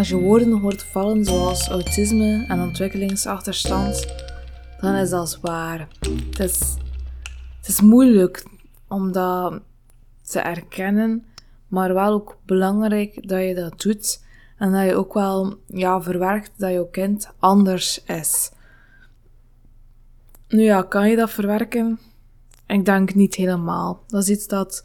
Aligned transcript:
Als 0.00 0.08
je 0.08 0.16
woorden 0.16 0.52
hoort 0.52 0.82
vallen 0.82 1.24
zoals 1.24 1.68
autisme 1.68 2.44
en 2.48 2.60
ontwikkelingsachterstand, 2.60 4.06
dan 4.80 4.94
is 4.94 5.10
dat 5.10 5.30
zwaar. 5.30 5.88
Het 6.30 6.38
is, 6.38 6.76
het 7.56 7.68
is 7.68 7.80
moeilijk 7.80 8.46
om 8.88 9.12
dat 9.12 9.60
te 10.22 10.40
erkennen, 10.40 11.24
maar 11.68 11.94
wel 11.94 12.12
ook 12.12 12.38
belangrijk 12.46 13.28
dat 13.28 13.42
je 13.42 13.54
dat 13.54 13.80
doet 13.80 14.24
en 14.58 14.72
dat 14.72 14.84
je 14.84 14.94
ook 14.94 15.14
wel 15.14 15.58
ja, 15.66 16.02
verwerkt 16.02 16.52
dat 16.56 16.70
jouw 16.70 16.88
kind 16.88 17.30
anders 17.38 18.04
is. 18.04 18.52
Nu 20.50 20.62
ja, 20.62 20.82
kan 20.82 21.10
je 21.10 21.16
dat 21.16 21.30
verwerken? 21.30 21.98
Ik 22.66 22.84
denk 22.84 23.14
niet 23.14 23.34
helemaal. 23.34 24.02
Dat 24.06 24.22
is 24.22 24.28
iets 24.28 24.46
dat 24.46 24.84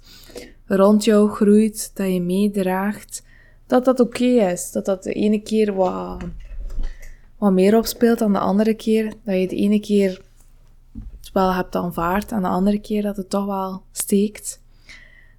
rond 0.66 1.04
jou 1.04 1.30
groeit, 1.30 1.92
dat 1.94 2.14
je 2.14 2.22
meedraagt 2.22 3.24
dat 3.68 3.86
dat 3.86 4.00
oké 4.00 4.24
is. 4.24 4.72
Dat 4.72 4.86
dat 4.86 5.04
de 5.04 5.14
ene 5.14 5.42
keer 5.42 5.74
wat, 5.74 6.24
wat 7.38 7.52
meer 7.52 7.78
opspeelt 7.78 8.20
dan 8.20 8.34
de 8.34 8.40
andere 8.40 8.74
keer. 8.74 9.14
Dat 9.24 9.40
je 9.40 9.48
de 9.48 9.56
ene 9.56 9.80
keer 9.80 10.22
het 11.20 11.32
wel 11.34 11.54
hebt 11.54 11.76
aanvaard 11.76 12.32
en 12.32 12.42
de 12.42 12.48
andere 12.48 12.80
keer 12.80 13.02
dat 13.02 13.18
het 13.18 13.30
toch 13.30 13.46
wel 13.46 13.84
steekt. 13.92 14.62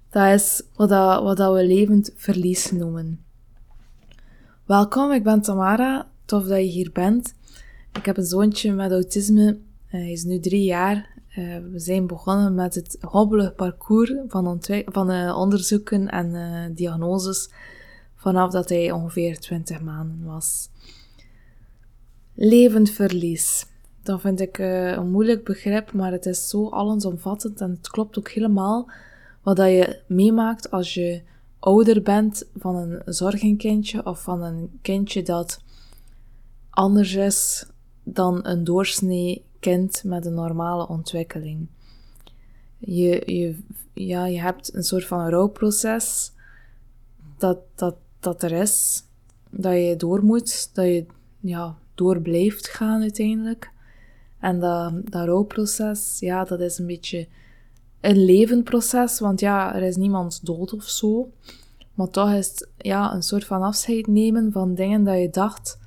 Dat 0.09 0.33
is 0.33 0.61
wat, 0.75 0.89
dat, 0.89 1.23
wat 1.23 1.37
dat 1.37 1.53
we 1.53 1.65
levend 1.65 2.11
verlies 2.15 2.71
noemen. 2.71 3.23
Welkom, 4.65 5.11
ik 5.11 5.23
ben 5.23 5.41
Tamara. 5.41 6.07
Tof 6.25 6.43
dat 6.43 6.57
je 6.57 6.63
hier 6.63 6.89
bent. 6.93 7.33
Ik 7.93 8.05
heb 8.05 8.17
een 8.17 8.25
zoontje 8.25 8.73
met 8.73 8.91
autisme. 8.91 9.65
Hij 9.87 10.11
is 10.11 10.23
nu 10.23 10.39
drie 10.39 10.63
jaar. 10.63 11.09
Uh, 11.37 11.57
we 11.71 11.79
zijn 11.79 12.07
begonnen 12.07 12.55
met 12.55 12.75
het 12.75 12.97
hobbelig 13.01 13.55
parcours 13.55 14.13
van, 14.27 14.59
van 14.85 15.11
uh, 15.11 15.37
onderzoeken 15.37 16.09
en 16.09 16.73
diagnoses 16.75 17.49
vanaf 18.15 18.51
dat 18.51 18.69
hij 18.69 18.91
ongeveer 18.91 19.39
20 19.39 19.81
maanden 19.81 20.25
was. 20.25 20.69
Levend 22.33 22.89
verlies. 22.89 23.65
Dat 24.03 24.21
vind 24.21 24.39
ik 24.39 24.57
een 24.57 25.09
moeilijk 25.09 25.43
begrip, 25.43 25.93
maar 25.93 26.11
het 26.11 26.25
is 26.25 26.49
zo 26.49 26.67
allesomvattend 26.67 27.61
en 27.61 27.69
het 27.69 27.89
klopt 27.89 28.17
ook 28.17 28.29
helemaal 28.29 28.91
wat 29.41 29.55
dat 29.55 29.67
je 29.67 30.01
meemaakt 30.07 30.71
als 30.71 30.93
je 30.93 31.21
ouder 31.59 32.01
bent 32.01 32.49
van 32.55 32.75
een 32.75 33.01
zorgenkindje 33.05 34.05
of 34.05 34.21
van 34.21 34.43
een 34.43 34.79
kindje 34.81 35.23
dat 35.23 35.61
anders 36.69 37.15
is 37.15 37.65
dan 38.03 38.39
een 38.47 38.63
doorsnee 38.63 39.45
kind 39.59 40.03
met 40.03 40.25
een 40.25 40.33
normale 40.33 40.87
ontwikkeling. 40.87 41.67
Je, 42.77 43.23
je, 43.25 43.59
ja, 43.93 44.25
je 44.25 44.41
hebt 44.41 44.73
een 44.73 44.83
soort 44.83 45.05
van 45.05 45.29
rouwproces 45.29 46.31
dat, 47.37 47.57
dat 47.75 47.95
dat 48.19 48.43
er 48.43 48.51
is, 48.51 49.03
dat 49.49 49.73
je 49.73 49.95
door 49.97 50.23
moet, 50.23 50.75
dat 50.75 50.85
je 50.85 51.05
ja, 51.39 51.77
door 51.95 52.21
blijft 52.21 52.67
gaan 52.67 53.01
uiteindelijk. 53.01 53.71
En 54.39 54.59
dat, 54.59 54.93
dat 55.11 55.25
rouwproces, 55.25 56.17
ja, 56.19 56.43
dat 56.43 56.59
is 56.59 56.77
een 56.77 56.85
beetje 56.85 57.27
een 58.01 58.25
levend 58.25 58.63
proces, 58.63 59.19
want 59.19 59.39
ja, 59.39 59.75
er 59.75 59.81
is 59.81 59.95
niemand 59.95 60.45
dood 60.45 60.73
of 60.73 60.83
zo. 60.83 61.31
Maar 61.93 62.09
toch 62.09 62.31
is 62.31 62.47
het 62.47 62.69
ja, 62.77 63.13
een 63.13 63.23
soort 63.23 63.45
van 63.45 63.61
afscheid 63.61 64.07
nemen 64.07 64.51
van 64.51 64.75
dingen 64.75 65.03
dat 65.03 65.19
je 65.19 65.29
dacht 65.29 65.79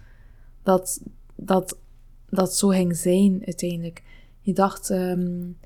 dat 0.63 1.01
dat, 1.35 1.79
dat 2.31 2.55
zo 2.55 2.69
ging 2.69 2.97
zijn 2.97 3.43
uiteindelijk. 3.45 4.03
Je 4.41 4.53
dacht, 4.53 4.91
um, 4.91 5.57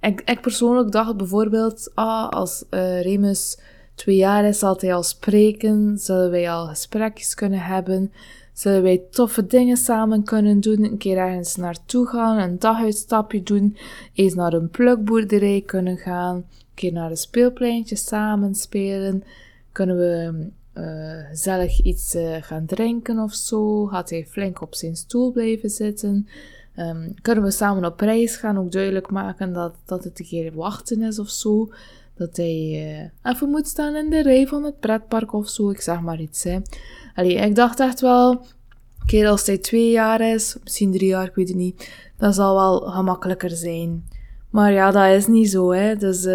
ik, 0.00 0.20
ik 0.24 0.40
persoonlijk 0.40 0.92
dacht 0.92 1.16
bijvoorbeeld, 1.16 1.90
ah, 1.94 2.28
als 2.28 2.64
uh, 2.70 3.02
Remus 3.02 3.58
twee 3.94 4.16
jaar 4.16 4.44
is, 4.44 4.58
zal 4.58 4.76
hij 4.78 4.94
al 4.94 5.02
spreken, 5.02 5.98
zullen 5.98 6.30
wij 6.30 6.50
al 6.50 6.66
gesprekjes 6.66 7.34
kunnen 7.34 7.60
hebben, 7.60 8.12
zullen 8.52 8.82
wij 8.82 9.02
toffe 9.10 9.46
dingen 9.46 9.76
samen 9.76 10.24
kunnen 10.24 10.60
doen, 10.60 10.84
een 10.84 10.98
keer 10.98 11.16
ergens 11.16 11.56
naartoe 11.56 12.06
gaan, 12.06 12.38
een 12.38 12.58
daguitstapje 12.58 13.42
doen, 13.42 13.76
eens 14.14 14.34
naar 14.34 14.52
een 14.52 14.70
plukboerderij 14.70 15.62
kunnen 15.66 15.96
gaan, 15.96 16.36
een 16.36 16.44
keer 16.74 16.92
naar 16.92 17.10
een 17.10 17.16
speelpleintje 17.16 17.96
samen 17.96 18.54
spelen, 18.54 19.24
kunnen 19.72 19.96
we 19.96 20.46
uh, 20.74 21.28
gezellig 21.28 21.80
iets 21.80 22.14
uh, 22.14 22.36
gaan 22.40 22.66
drinken 22.66 23.18
of 23.18 23.34
zo, 23.34 23.86
gaat 23.86 24.10
hij 24.10 24.26
flink 24.26 24.60
op 24.60 24.74
zijn 24.74 24.96
stoel 24.96 25.32
blijven 25.32 25.70
zitten, 25.70 26.28
um, 26.76 27.14
kunnen 27.22 27.44
we 27.44 27.50
samen 27.50 27.84
op 27.84 28.00
reis 28.00 28.36
gaan, 28.36 28.58
ook 28.58 28.72
duidelijk 28.72 29.10
maken 29.10 29.52
dat, 29.52 29.74
dat 29.84 30.04
het 30.04 30.18
een 30.18 30.26
keer 30.26 30.54
wachten 30.54 31.02
is 31.02 31.18
of 31.18 31.28
zo, 31.28 31.68
dat 32.16 32.36
hij 32.36 33.10
uh, 33.24 33.32
even 33.32 33.48
moet 33.50 33.68
staan 33.68 33.96
in 33.96 34.10
de 34.10 34.22
rij 34.22 34.46
van 34.46 34.64
het 34.64 34.80
pretpark 34.80 35.32
of 35.32 35.48
zo. 35.48 35.70
Ik 35.70 35.80
zeg 35.80 36.00
maar 36.00 36.20
iets, 36.20 36.44
hè. 36.44 36.58
Allee, 37.14 37.34
ik 37.34 37.54
dacht 37.54 37.80
echt 37.80 38.00
wel, 38.00 38.46
keer 39.06 39.28
als 39.28 39.46
hij 39.46 39.58
twee 39.58 39.90
jaar 39.90 40.20
is, 40.20 40.56
misschien 40.62 40.92
drie 40.92 41.08
jaar, 41.08 41.26
ik 41.26 41.34
weet 41.34 41.48
het 41.48 41.56
niet, 41.56 41.90
dat 42.18 42.34
zal 42.34 42.54
wel 42.54 42.80
gemakkelijker 42.80 43.50
zijn. 43.50 44.04
Maar 44.50 44.72
ja, 44.72 44.90
dat 44.90 45.10
is 45.10 45.26
niet 45.26 45.50
zo, 45.50 45.72
hè. 45.72 45.96
Dus 45.96 46.26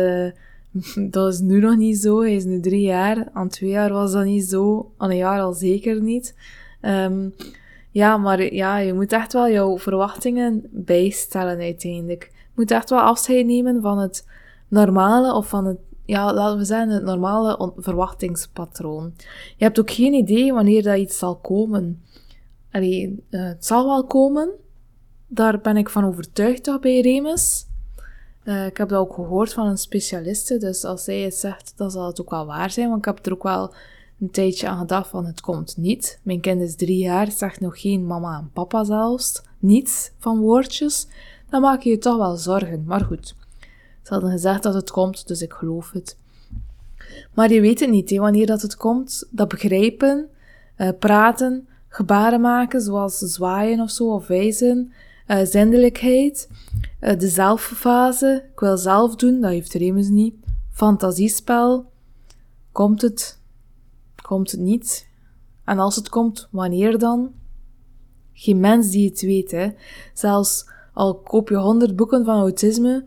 dat 1.12 1.34
is 1.34 1.40
nu 1.40 1.60
nog 1.60 1.78
niet 1.78 1.98
zo. 1.98 2.22
Hij 2.22 2.36
is 2.36 2.46
nu 2.46 2.60
drie 2.60 2.82
jaar. 2.82 3.30
Aan 3.34 3.50
twee 3.50 3.70
jaar 3.70 3.94
was 3.94 4.12
dat 4.12 4.26
niet 4.26 4.46
zo. 4.46 4.92
Aan 4.98 5.10
een 5.10 5.18
jaar 5.18 5.42
al 5.42 5.54
zeker 5.54 6.02
niet. 6.02 6.36
Um, 6.82 7.34
ja, 7.92 8.18
maar 8.18 8.54
ja, 8.54 8.78
je 8.78 8.94
moet 8.94 9.12
echt 9.12 9.34
wel 9.34 9.50
jouw 9.50 9.78
verwachtingen 9.78 10.64
bijstellen 10.72 11.60
uiteindelijk. 11.60 12.30
Je 12.34 12.52
moet 12.56 12.72
echt 12.72 12.90
wel 12.90 13.00
afscheid 13.00 13.46
nemen 13.46 13.82
van 13.82 13.98
het 13.98 14.28
normale 14.68 15.34
of 15.34 15.48
van 15.48 15.66
het, 15.66 15.78
ja, 16.06 16.34
laten 16.34 16.58
we 16.58 16.66
zeggen, 16.66 16.90
het 16.90 17.04
normale 17.04 17.74
verwachtingspatroon. 17.78 19.14
Je 19.58 19.64
hebt 19.64 19.80
ook 19.80 19.92
geen 19.92 20.14
idee 20.14 20.54
wanneer 20.54 20.84
dat 20.84 20.98
iets 20.98 21.18
zal 21.18 21.36
komen. 21.36 22.04
Allee, 22.72 23.24
uh, 23.30 23.44
het 23.44 23.66
zal 23.66 23.86
wel 23.86 24.06
komen. 24.06 24.50
Daar 25.28 25.60
ben 25.60 25.78
ik 25.78 25.90
van 25.90 26.06
overtuigd 26.06 26.64
toch 26.64 26.80
bij 26.80 27.02
Remus. 27.02 27.69
Uh, 28.44 28.66
ik 28.66 28.78
heb 28.78 28.90
dat 28.90 29.00
ook 29.00 29.14
gehoord 29.14 29.54
van 29.54 29.68
een 29.68 29.78
specialiste, 29.78 30.58
dus 30.58 30.84
als 30.84 31.04
zij 31.04 31.20
het 31.20 31.36
zegt, 31.36 31.74
dan 31.76 31.92
zal 31.92 32.08
het 32.08 32.22
ook 32.22 32.30
wel 32.30 32.46
waar 32.46 32.72
zijn, 32.72 32.88
want 32.88 33.00
ik 33.00 33.06
heb 33.06 33.26
er 33.26 33.34
ook 33.34 33.44
wel 33.44 33.74
een 34.20 34.32
tijdje 34.32 34.68
aan 34.68 34.78
gedacht 34.78 35.10
van 35.10 35.26
het 35.26 35.42
komt 35.42 35.78
niet. 35.78 36.20
Mijn 36.24 36.40
kind 36.40 36.62
is 36.62 36.76
drie 36.76 36.98
jaar, 36.98 37.32
zegt 37.32 37.60
nog 37.60 37.82
geen 37.82 38.08
mama 38.08 38.38
en 38.38 38.50
papa 38.54 38.84
zelfs, 38.84 39.42
niets 39.60 40.12
van 40.18 40.40
woordjes. 40.40 41.08
Dan 41.50 41.62
maak 41.62 41.82
je 41.82 41.90
je 41.90 41.98
toch 41.98 42.18
wel 42.18 42.36
zorgen, 42.36 42.84
maar 42.86 43.02
goed. 43.02 43.36
Ze 44.04 44.14
hadden 44.14 44.32
gezegd 44.32 44.64
dat 44.64 44.74
het 44.74 44.92
komt, 44.92 45.28
dus 45.28 45.42
ik 45.42 45.54
geloof 45.54 45.92
het. 45.92 46.18
Maar 47.34 47.52
je 47.52 47.62
weet 47.62 47.80
het 47.80 47.90
niet, 47.90 48.18
wanneer 48.18 48.46
dat 48.46 48.62
het 48.62 48.78
komt. 48.78 49.28
Dat 49.32 49.48
begrijpen, 49.48 50.30
uh, 50.78 50.90
praten, 51.00 51.68
gebaren 51.88 52.42
maken, 52.42 52.82
zoals 52.82 53.18
zwaaien 53.18 53.80
of 53.80 53.90
zo, 53.90 54.14
of 54.14 54.28
wijzen, 54.28 54.94
uh, 55.30 57.18
de 57.18 57.28
zelffase, 57.28 58.50
ik 58.54 58.60
wil 58.60 58.78
zelf 58.78 59.16
doen, 59.16 59.42
dat 59.42 59.52
heeft 59.52 59.74
Remus 59.74 60.10
niet, 60.10 60.36
fantasiespel, 60.72 61.92
komt 62.72 63.02
het, 63.02 63.42
komt 64.22 64.52
het 64.52 64.60
niet, 64.60 65.08
en 65.66 65.80
als 65.80 65.96
het 65.96 66.10
komt, 66.10 66.48
wanneer 66.52 66.98
dan? 66.98 67.32
Geen 68.34 68.60
mens 68.60 68.90
die 68.92 69.10
het 69.10 69.22
weet, 69.22 69.52
hè. 69.52 69.70
Zelfs 70.14 70.70
al 70.94 71.16
koop 71.16 71.50
je 71.50 71.58
honderd 71.58 71.96
boeken 71.96 72.26
van 72.26 72.40
autisme, 72.40 73.06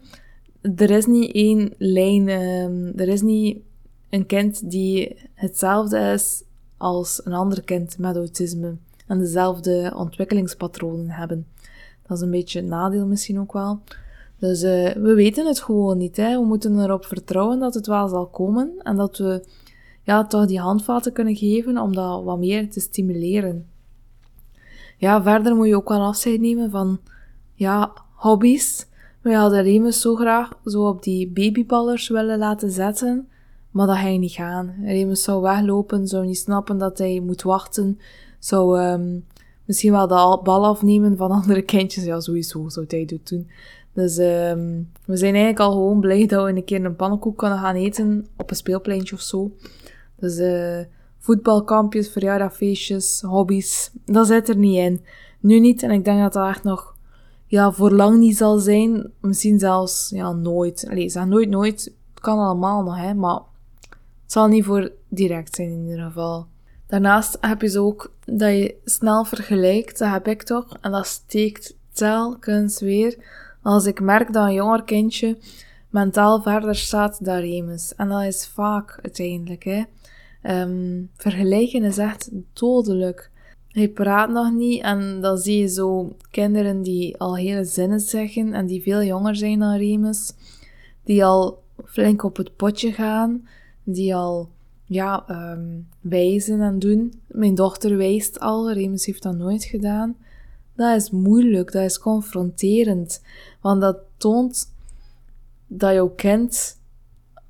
er 0.77 0.91
is 0.91 1.06
niet 1.06 1.32
één 1.32 1.75
lijn, 1.78 2.28
um, 2.28 2.93
er 2.97 3.09
is 3.09 3.22
niet 3.22 3.59
een 4.11 4.27
kind 4.27 4.71
die 4.71 5.16
hetzelfde 5.34 5.99
is 5.99 6.43
als 6.77 7.21
een 7.25 7.32
ander 7.32 7.62
kind 7.62 7.99
met 7.99 8.16
autisme 8.16 8.77
en 9.06 9.19
dezelfde 9.19 9.93
ontwikkelingspatronen 9.97 11.11
hebben. 11.11 11.47
Dat 12.06 12.16
is 12.16 12.22
een 12.22 12.30
beetje 12.30 12.58
een 12.58 12.68
nadeel 12.68 13.06
misschien 13.06 13.40
ook 13.40 13.52
wel. 13.52 13.80
Dus 14.38 14.62
uh, 14.62 14.90
we 14.90 15.14
weten 15.14 15.46
het 15.46 15.60
gewoon 15.60 15.99
niet. 15.99 16.16
Hè. 16.16 16.38
We 16.38 16.44
moeten 16.44 16.81
erop 16.81 17.04
vertrouwen 17.04 17.58
dat 17.58 17.75
het 17.75 17.87
wel 17.87 18.08
zal 18.08 18.26
komen 18.26 18.72
en 18.82 18.96
dat 18.96 19.19
we 19.19 19.44
ja, 20.02 20.26
toch 20.26 20.46
die 20.46 20.60
handvaten 20.60 21.12
kunnen 21.12 21.37
geven 21.37 21.78
om 21.78 21.94
dat 21.94 22.25
wat 22.25 22.38
meer 22.38 22.70
te 22.70 22.81
stimuleren. 22.81 23.66
Ja, 24.96 25.22
verder 25.22 25.56
moet 25.56 25.66
je 25.66 25.76
ook 25.76 25.88
wel 25.88 26.04
afscheid 26.04 26.40
nemen 26.40 26.70
van 26.70 27.00
ja, 27.54 27.93
hobby's 28.14 28.87
we 29.22 29.34
hadden 29.34 29.62
Remus 29.62 30.00
zo 30.00 30.14
graag 30.14 30.50
zo 30.64 30.88
op 30.88 31.02
die 31.02 31.28
babyballers 31.28 32.08
willen 32.08 32.38
laten 32.38 32.70
zetten, 32.70 33.28
maar 33.70 33.87
dat 33.87 33.96
ging 33.96 34.20
niet 34.20 34.32
gaan. 34.32 34.75
Remus 34.84 35.22
zou 35.22 35.43
weglopen, 35.43 36.08
zou 36.08 36.26
niet 36.26 36.38
snappen 36.38 36.78
dat 36.78 36.98
hij 36.98 37.20
moet 37.20 37.43
wachten, 37.43 37.98
zou 38.38 38.81
um, 38.81 39.26
misschien 39.72 39.92
wel 39.92 40.06
de 40.06 40.40
bal 40.42 40.66
afnemen 40.66 41.16
van 41.16 41.30
andere 41.40 41.62
kindjes. 41.62 42.04
Ja, 42.04 42.20
sowieso 42.20 42.69
zou 42.69 42.86
hij 42.88 43.04
dat 43.04 43.28
doen. 43.28 43.50
Dus 43.92 44.19
um, 44.19 44.90
we 45.04 45.16
zijn 45.16 45.34
eigenlijk 45.34 45.60
al 45.60 45.72
gewoon 45.72 46.00
blij 46.00 46.26
dat 46.26 46.44
we 46.44 46.50
een 46.50 46.64
keer 46.64 46.84
een 46.84 46.96
pannenkoek 46.96 47.38
kunnen 47.38 47.58
gaan 47.58 47.74
eten 47.74 48.26
op 48.36 48.50
een 48.50 48.56
speelpleintje 48.56 49.14
of 49.14 49.20
zo. 49.20 49.52
Dus 50.16 50.38
uh, 50.38 50.78
voetbalkampjes, 51.19 52.08
verjaardagfeestjes, 52.08 53.20
hobby's, 53.20 53.90
dat 54.04 54.26
zit 54.26 54.48
er 54.48 54.56
niet 54.56 54.76
in. 54.76 55.04
Nu 55.40 55.60
niet 55.60 55.82
en 55.82 55.90
ik 55.90 56.04
denk 56.04 56.20
dat 56.20 56.32
dat 56.32 56.48
echt 56.48 56.62
nog 56.62 56.96
ja, 57.46 57.72
voor 57.72 57.90
lang 57.90 58.19
niet 58.19 58.36
zal 58.36 58.58
zijn. 58.58 59.10
Misschien 59.20 59.58
zelfs 59.58 60.10
ja, 60.14 60.32
nooit. 60.32 60.86
Allee, 60.90 61.08
zeg 61.08 61.26
nooit 61.26 61.48
nooit. 61.48 61.84
Het 61.84 62.20
kan 62.20 62.38
allemaal 62.38 62.82
nog, 62.82 62.96
hè. 62.96 63.14
Maar 63.14 63.40
het 64.22 64.32
zal 64.32 64.46
niet 64.46 64.64
voor 64.64 64.92
direct 65.08 65.54
zijn 65.54 65.69
in 65.69 65.86
ieder 65.88 66.04
geval. 66.04 66.46
Daarnaast 66.93 67.39
heb 67.41 67.61
je 67.61 67.69
zo 67.69 67.85
ook 67.85 68.12
dat 68.25 68.50
je 68.50 68.75
snel 68.85 69.25
vergelijkt. 69.25 69.99
Dat 69.99 70.11
heb 70.11 70.29
ik 70.29 70.43
toch. 70.43 70.77
En 70.81 70.91
dat 70.91 71.06
steekt 71.06 71.77
telkens 71.93 72.81
weer. 72.81 73.17
Als 73.62 73.87
ik 73.87 74.00
merk 74.00 74.33
dat 74.33 74.47
een 74.47 74.55
jonger 74.55 74.83
kindje 74.83 75.39
mentaal 75.91 76.43
verder 76.43 76.75
staat 76.75 77.25
dan 77.25 77.39
Remus. 77.39 77.94
En 77.94 78.09
dat 78.09 78.23
is 78.23 78.47
vaak 78.47 78.99
uiteindelijk. 79.03 79.65
Hè. 79.65 79.83
Um, 80.62 81.11
vergelijken 81.17 81.85
is 81.85 81.99
echt 81.99 82.31
dodelijk. 82.53 83.31
Hij 83.69 83.89
praat 83.89 84.31
nog 84.31 84.53
niet 84.53 84.83
en 84.83 85.21
dan 85.21 85.39
zie 85.39 85.59
je 85.59 85.69
zo 85.69 86.17
kinderen 86.31 86.83
die 86.83 87.19
al 87.19 87.37
hele 87.37 87.65
zinnen 87.65 88.00
zeggen 88.00 88.53
en 88.53 88.67
die 88.67 88.83
veel 88.83 89.03
jonger 89.03 89.37
zijn 89.37 89.59
dan 89.59 89.77
Remus, 89.77 90.33
die 91.05 91.25
al 91.25 91.62
flink 91.85 92.23
op 92.23 92.37
het 92.37 92.56
potje 92.56 92.93
gaan, 92.93 93.49
die 93.85 94.15
al 94.15 94.49
ja, 94.93 95.25
um, 95.29 95.89
wijzen 96.00 96.61
en 96.61 96.79
doen. 96.79 97.21
Mijn 97.27 97.55
dochter 97.55 97.97
wijst 97.97 98.41
al, 98.41 98.73
Remus 98.73 99.06
heeft 99.06 99.23
dat 99.23 99.37
nooit 99.37 99.65
gedaan. 99.65 100.17
Dat 100.75 100.97
is 100.97 101.11
moeilijk, 101.11 101.73
dat 101.73 101.83
is 101.83 101.99
confronterend, 101.99 103.23
want 103.61 103.81
dat 103.81 103.97
toont 104.17 104.75
dat 105.67 105.93
jouw 105.93 106.09
kind 106.09 106.81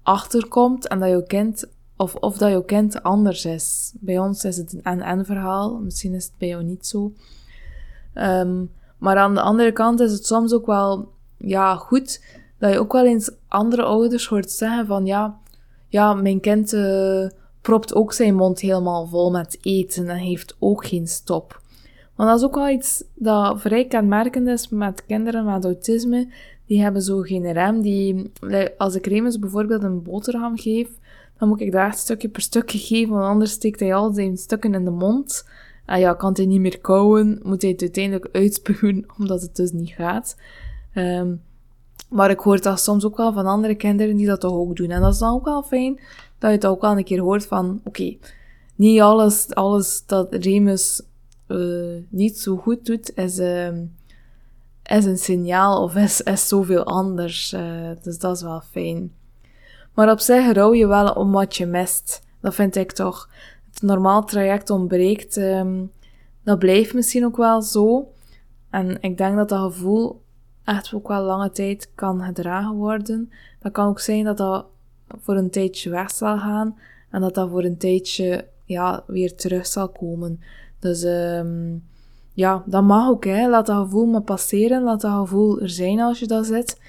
achterkomt 0.03 0.89
en 0.89 0.99
dat 0.99 1.09
jouw 1.09 1.23
kind 1.23 1.67
of, 1.97 2.15
of 2.15 2.39
dat 2.39 2.50
jouw 2.50 2.62
kind 2.62 3.03
anders 3.03 3.44
is. 3.44 3.93
Bij 4.00 4.19
ons 4.19 4.44
is 4.44 4.56
het 4.56 4.73
een 4.73 4.83
en-en 4.83 5.25
verhaal. 5.25 5.79
Misschien 5.79 6.15
is 6.15 6.25
het 6.25 6.33
bij 6.39 6.49
jou 6.49 6.62
niet 6.62 6.87
zo. 6.87 7.12
Um, 8.15 8.71
maar 8.99 9.17
aan 9.17 9.35
de 9.35 9.41
andere 9.41 9.73
kant 9.73 10.00
is 10.00 10.12
het 10.12 10.27
soms 10.27 10.53
ook 10.53 10.67
wel 10.67 11.12
ja, 11.37 11.77
goed 11.77 12.25
dat 12.59 12.73
je 12.73 12.79
ook 12.79 12.93
wel 12.93 13.06
eens 13.06 13.31
andere 13.49 13.83
ouders 13.83 14.27
hoort 14.27 14.50
zeggen 14.50 14.87
van 14.87 15.06
ja, 15.06 15.41
ja 15.93 16.15
mijn 16.15 16.41
kind 16.41 16.73
uh, 16.73 17.27
propt 17.61 17.94
ook 17.94 18.12
zijn 18.12 18.35
mond 18.35 18.61
helemaal 18.61 19.06
vol 19.06 19.31
met 19.31 19.59
eten 19.62 20.09
en 20.09 20.17
heeft 20.17 20.56
ook 20.59 20.87
geen 20.87 21.06
stop. 21.06 21.61
Want 22.17 22.29
dat 22.29 22.39
is 22.39 22.44
ook 22.44 22.55
wel 22.55 22.69
iets 22.69 23.05
dat 23.15 23.61
vrij 23.61 23.87
kenmerkend 23.87 24.49
is 24.49 24.69
met 24.69 25.05
kinderen 25.06 25.44
met 25.44 25.65
autisme. 25.65 26.29
Die 26.67 26.83
hebben 26.83 27.03
zo 27.03 27.21
geen 27.21 27.53
rem. 27.53 27.81
Die, 27.81 28.33
als 28.79 28.94
ik 28.94 29.06
Remus 29.06 29.39
bijvoorbeeld 29.39 29.83
een 29.83 30.03
boterham 30.03 30.59
geef, 30.59 30.89
dan 31.39 31.49
moet 31.49 31.61
ik 31.61 31.73
daar 31.73 31.94
stukje 31.94 32.29
per 32.29 32.43
stukje 32.43 32.79
geven, 32.79 33.15
want 33.15 33.25
anders 33.25 33.50
steekt 33.50 33.81
hij 33.81 33.94
al 33.94 34.12
zijn 34.12 34.37
stukken 34.37 34.75
in 34.75 34.85
de 34.85 34.91
mond. 34.91 35.49
En 35.87 36.00
ja, 36.00 36.15
kan 36.15 36.33
hij 36.33 36.47
niet 36.47 36.61
meer 36.61 36.81
kauwen, 36.81 37.41
moet 37.43 37.62
hij 37.62 37.71
het 37.71 37.81
uiteindelijk 37.81 38.29
uitspuwen, 38.43 39.05
omdat 39.19 39.43
het 39.43 39.56
dus 39.56 39.73
niet 39.73 39.91
gaat. 39.91 40.37
Um, 40.94 41.43
maar 42.12 42.31
ik 42.31 42.41
hoor 42.41 42.61
dat 42.61 42.81
soms 42.81 43.05
ook 43.05 43.17
wel 43.17 43.32
van 43.32 43.47
andere 43.47 43.75
kinderen 43.75 44.17
die 44.17 44.26
dat 44.26 44.41
toch 44.41 44.53
ook 44.53 44.76
doen. 44.76 44.91
En 44.91 45.00
dat 45.00 45.12
is 45.12 45.19
dan 45.19 45.35
ook 45.35 45.44
wel 45.44 45.62
fijn 45.62 46.00
dat 46.38 46.50
je 46.50 46.56
het 46.56 46.67
ook 46.67 46.81
wel 46.81 46.97
een 46.97 47.05
keer 47.05 47.20
hoort 47.20 47.47
van, 47.47 47.81
oké, 47.85 48.17
niet 48.75 49.00
alles, 49.00 49.55
alles 49.55 50.06
dat 50.06 50.35
Remus 50.35 51.03
uh, 51.49 52.03
niet 52.09 52.38
zo 52.38 52.56
goed 52.56 52.87
doet, 52.87 53.17
is, 53.17 53.38
uh, 53.38 53.69
is 54.82 55.05
een 55.05 55.19
signaal 55.19 55.82
of 55.82 55.94
is, 55.97 56.20
is 56.20 56.49
zoveel 56.49 56.85
anders. 56.85 57.53
Uh, 57.53 57.91
dus 58.03 58.19
dat 58.19 58.37
is 58.37 58.43
wel 58.43 58.62
fijn. 58.70 59.12
Maar 59.94 60.11
op 60.11 60.20
zich 60.20 60.53
rouw 60.53 60.75
je 60.75 60.87
wel 60.87 61.12
om 61.12 61.32
wat 61.32 61.56
je 61.56 61.67
mist. 61.67 62.23
Dat 62.41 62.55
vind 62.55 62.76
ik 62.76 62.93
toch. 62.93 63.29
Het 63.73 63.82
normaal 63.82 64.25
traject 64.25 64.70
ontbreekt. 64.70 65.37
Um, 65.37 65.91
dat 66.44 66.58
blijft 66.58 66.94
misschien 66.94 67.25
ook 67.25 67.37
wel 67.37 67.62
zo. 67.62 68.12
En 68.70 68.97
ik 69.00 69.17
denk 69.19 69.37
dat 69.37 69.49
dat 69.49 69.73
gevoel 69.73 70.21
echt 70.64 70.94
ook 70.94 71.09
wel 71.09 71.23
lange 71.23 71.50
tijd 71.50 71.91
kan 71.94 72.23
gedragen 72.23 72.75
worden. 72.75 73.31
Dat 73.61 73.73
kan 73.73 73.88
ook 73.88 74.00
zijn 74.00 74.25
dat 74.25 74.37
dat 74.37 74.67
voor 75.23 75.37
een 75.37 75.50
tijdje 75.50 75.91
weg 75.91 76.11
zal 76.11 76.38
gaan 76.38 76.79
en 77.11 77.20
dat 77.20 77.35
dat 77.35 77.50
voor 77.50 77.64
een 77.64 77.79
tijdje 77.79 78.47
ja, 78.64 79.03
weer 79.06 79.35
terug 79.35 79.67
zal 79.67 79.88
komen. 79.88 80.41
Dus 80.79 81.03
um, 81.05 81.85
ja, 82.32 82.62
dat 82.67 82.82
mag 82.82 83.09
ook. 83.09 83.25
Hè. 83.25 83.49
Laat 83.49 83.67
dat 83.67 83.76
gevoel 83.85 84.06
maar 84.06 84.23
passeren. 84.23 84.82
Laat 84.82 85.00
dat 85.00 85.12
gevoel 85.12 85.61
er 85.61 85.70
zijn 85.70 86.00
als 86.00 86.19
je 86.19 86.26
dat 86.26 86.47
zit. 86.47 86.81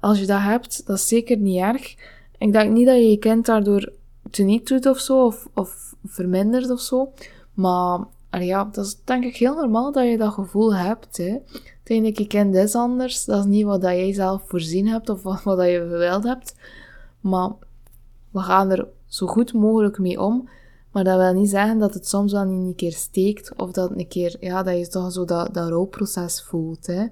Als 0.00 0.20
je 0.20 0.26
dat 0.26 0.40
hebt, 0.40 0.86
dat 0.86 0.96
is 0.96 1.08
zeker 1.08 1.36
niet 1.36 1.60
erg. 1.60 1.94
Ik 2.38 2.52
denk 2.52 2.72
niet 2.72 2.86
dat 2.86 2.96
je 2.96 3.10
je 3.10 3.18
kind 3.18 3.46
daardoor 3.46 3.92
teniet 4.30 4.68
doet 4.68 4.86
of 4.86 4.98
zo, 4.98 5.24
of, 5.24 5.48
of 5.54 5.94
vermindert 6.04 6.70
of 6.70 6.80
zo. 6.80 7.12
Maar 7.54 8.06
ja, 8.30 8.64
dat 8.64 8.84
is 8.84 8.96
denk 9.04 9.24
ik 9.24 9.36
heel 9.36 9.54
normaal 9.54 9.92
dat 9.92 10.06
je 10.06 10.18
dat 10.18 10.32
gevoel 10.32 10.74
hebt. 10.74 11.16
Hè. 11.16 11.36
Uiteindelijk, 11.84 12.18
je 12.18 12.26
kind 12.26 12.54
is 12.54 12.74
anders. 12.74 13.24
Dat 13.24 13.38
is 13.38 13.44
niet 13.44 13.64
wat 13.64 13.82
jij 13.82 14.12
zelf 14.12 14.42
voorzien 14.46 14.86
hebt 14.86 15.08
of 15.08 15.22
wat, 15.22 15.42
wat 15.42 15.56
dat 15.56 15.66
je 15.66 15.86
gewild 15.90 16.24
hebt. 16.24 16.54
Maar 17.20 17.50
we 18.30 18.40
gaan 18.40 18.70
er 18.70 18.88
zo 19.06 19.26
goed 19.26 19.52
mogelijk 19.52 19.98
mee 19.98 20.20
om. 20.20 20.48
Maar 20.92 21.04
dat 21.04 21.18
wil 21.18 21.32
niet 21.32 21.50
zeggen 21.50 21.78
dat 21.78 21.94
het 21.94 22.08
soms 22.08 22.32
wel 22.32 22.44
niet 22.44 22.66
een 22.66 22.74
keer 22.74 22.92
steekt. 22.92 23.56
Of 23.56 23.70
dat 23.70 23.90
een 23.90 24.08
keer, 24.08 24.36
ja, 24.40 24.62
dat 24.62 24.78
je 24.78 24.88
toch 24.88 25.12
zo 25.12 25.24
dat, 25.24 25.54
dat 25.54 25.68
rouwproces 25.68 26.42
voelt. 26.42 26.86
Hè. 26.86 27.06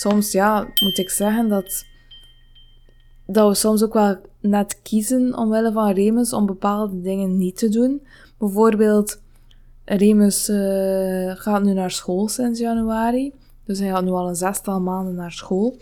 soms, 0.00 0.32
ja, 0.32 0.60
moet 0.82 0.98
ik 0.98 1.10
zeggen 1.10 1.48
dat, 1.48 1.84
dat 3.26 3.48
we 3.48 3.54
soms 3.54 3.82
ook 3.82 3.92
wel 3.92 4.16
net 4.40 4.80
kiezen 4.82 5.36
omwille 5.36 5.72
van 5.72 5.92
Remus 5.92 6.32
om 6.32 6.46
bepaalde 6.46 7.00
dingen 7.00 7.36
niet 7.38 7.56
te 7.56 7.68
doen. 7.68 8.06
Bijvoorbeeld, 8.38 9.20
Remus 9.84 10.48
uh, 10.48 11.30
gaat 11.34 11.62
nu 11.62 11.72
naar 11.72 11.90
school 11.90 12.28
sinds 12.28 12.60
januari. 12.60 13.32
Dus 13.64 13.78
hij 13.78 13.88
gaat 13.88 14.04
nu 14.04 14.10
al 14.10 14.28
een 14.28 14.36
zestal 14.36 14.80
maanden 14.80 15.14
naar 15.14 15.32
school. 15.32 15.76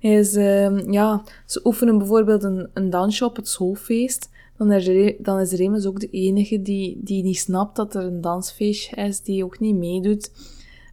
Hij 0.00 0.14
is, 0.14 0.36
uh, 0.36 0.86
ja, 0.86 1.22
ze 1.46 1.60
oefenen 1.64 1.98
bijvoorbeeld 1.98 2.42
een, 2.42 2.70
een 2.74 2.90
dansje 2.90 3.24
op 3.24 3.36
het 3.36 3.48
schoolfeest. 3.48 4.30
Dan 4.56 4.72
is, 4.72 5.14
dan 5.18 5.40
is 5.40 5.52
Remus 5.52 5.86
ook 5.86 6.00
de 6.00 6.10
enige 6.10 6.62
die, 6.62 7.00
die 7.04 7.22
niet 7.22 7.38
snapt 7.38 7.76
dat 7.76 7.94
er 7.94 8.04
een 8.04 8.20
dansfeestje 8.20 8.96
is, 8.96 9.22
die 9.22 9.44
ook 9.44 9.58
niet 9.60 9.76
meedoet. 9.76 10.30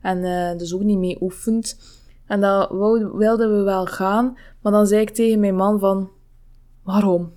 En 0.02 0.18
uh, 0.18 0.58
dus 0.58 0.74
ook 0.74 0.84
niet 0.84 0.98
mee 0.98 1.18
oefent. 1.22 1.80
En 2.26 2.42
dat 2.42 2.70
wilden 3.14 3.58
we 3.58 3.64
wel 3.64 3.86
gaan, 3.86 4.38
maar 4.62 4.72
dan 4.72 4.88
zei 4.88 5.02
ik 5.02 5.10
tegen 5.10 5.40
mijn 5.40 5.56
man 5.56 5.80
van, 5.80 6.10
waarom? 6.84 7.32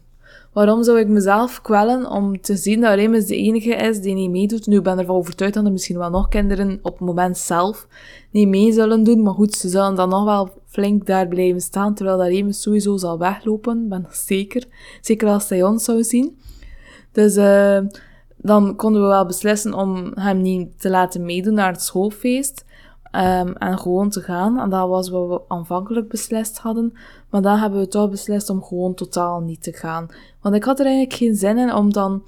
Waarom 0.56 0.82
zou 0.82 0.98
ik 0.98 1.08
mezelf 1.08 1.60
kwellen 1.62 2.10
om 2.10 2.40
te 2.40 2.56
zien 2.56 2.80
dat 2.80 2.94
Remus 2.94 3.26
de 3.26 3.36
enige 3.36 3.74
is 3.74 4.00
die 4.00 4.14
niet 4.14 4.30
meedoet? 4.30 4.66
Nu, 4.66 4.76
ik 4.76 4.82
ben 4.82 4.98
ervan 4.98 5.16
overtuigd 5.16 5.54
dat 5.54 5.64
er 5.64 5.72
misschien 5.72 5.98
wel 5.98 6.10
nog 6.10 6.28
kinderen 6.28 6.78
op 6.82 6.92
het 6.92 7.06
moment 7.06 7.38
zelf 7.38 7.86
niet 8.30 8.48
mee 8.48 8.72
zullen 8.72 9.04
doen. 9.04 9.22
Maar 9.22 9.34
goed, 9.34 9.54
ze 9.54 9.68
zullen 9.68 9.94
dan 9.94 10.08
nog 10.08 10.24
wel 10.24 10.48
flink 10.66 11.06
daar 11.06 11.28
blijven 11.28 11.60
staan, 11.60 11.94
terwijl 11.94 12.18
dat 12.18 12.26
Remus 12.26 12.62
sowieso 12.62 12.96
zal 12.96 13.18
weglopen. 13.18 13.88
Ben 13.88 14.06
zeker. 14.10 14.64
Zeker 15.00 15.28
als 15.28 15.48
hij 15.48 15.62
ons 15.62 15.84
zou 15.84 16.04
zien. 16.04 16.38
Dus 17.12 17.36
uh, 17.36 17.78
dan 18.36 18.76
konden 18.76 19.02
we 19.02 19.08
wel 19.08 19.26
beslissen 19.26 19.74
om 19.74 20.12
hem 20.14 20.40
niet 20.40 20.80
te 20.80 20.90
laten 20.90 21.24
meedoen 21.24 21.54
naar 21.54 21.72
het 21.72 21.82
schoolfeest. 21.82 22.64
Um, 23.16 23.52
en 23.52 23.78
gewoon 23.78 24.10
te 24.10 24.20
gaan. 24.20 24.60
En 24.60 24.70
dat 24.70 24.88
was 24.88 25.08
wat 25.08 25.28
we 25.28 25.40
aanvankelijk 25.48 26.08
beslist 26.08 26.58
hadden. 26.58 26.92
Maar 27.30 27.42
dan 27.42 27.58
hebben 27.58 27.80
we 27.80 27.88
toch 27.88 28.10
beslist 28.10 28.50
om 28.50 28.62
gewoon 28.62 28.94
totaal 28.94 29.40
niet 29.40 29.62
te 29.62 29.72
gaan. 29.72 30.08
Want 30.40 30.54
ik 30.54 30.64
had 30.64 30.78
er 30.78 30.86
eigenlijk 30.86 31.16
geen 31.16 31.34
zin 31.34 31.58
in 31.58 31.74
om 31.74 31.92
dan 31.92 32.22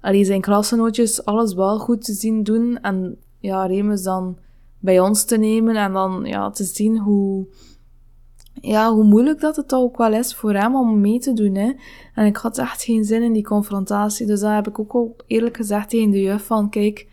allee, 0.00 0.24
zijn 0.24 0.40
klasgenootjes 0.40 1.24
alles 1.24 1.54
wel 1.54 1.78
goed 1.78 2.04
te 2.04 2.12
zien 2.12 2.42
doen. 2.42 2.78
En 2.80 3.16
ja, 3.38 3.66
Remus 3.66 4.02
dan 4.02 4.38
bij 4.78 5.00
ons 5.00 5.24
te 5.24 5.36
nemen. 5.36 5.76
En 5.76 5.92
dan 5.92 6.24
ja, 6.24 6.50
te 6.50 6.64
zien 6.64 6.98
hoe, 6.98 7.46
ja, 8.60 8.92
hoe 8.92 9.04
moeilijk 9.04 9.40
dat 9.40 9.56
het 9.56 9.74
ook 9.74 9.96
wel 9.96 10.12
is 10.12 10.34
voor 10.34 10.54
hem 10.54 10.76
om 10.76 11.00
mee 11.00 11.18
te 11.18 11.32
doen. 11.32 11.54
Hè. 11.54 11.72
En 12.14 12.26
ik 12.26 12.36
had 12.36 12.58
echt 12.58 12.82
geen 12.82 13.04
zin 13.04 13.22
in 13.22 13.32
die 13.32 13.44
confrontatie. 13.44 14.26
Dus 14.26 14.40
daar 14.40 14.54
heb 14.54 14.68
ik 14.68 14.78
ook 14.78 14.92
al 14.92 15.16
eerlijk 15.26 15.56
gezegd 15.56 15.90
tegen 15.90 16.10
de 16.10 16.20
juf 16.20 16.46
van, 16.46 16.70
kijk, 16.70 17.08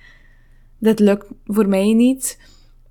dit 0.77 0.99
lukt 0.99 1.27
voor 1.45 1.67
mij 1.67 1.93
niet. 1.93 2.37